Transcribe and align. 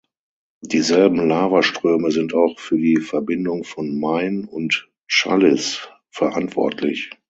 Dieselben 0.63 1.27
Lavaströme 1.29 2.09
sind 2.09 2.33
auch 2.33 2.57
für 2.59 2.75
die 2.75 2.97
Verbindung 3.01 3.63
von 3.63 3.99
"Main" 3.99 4.45
und 4.45 4.89
"Challis" 5.07 5.87
verantwortlich. 6.09 7.11